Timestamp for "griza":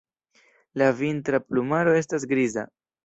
2.33-2.65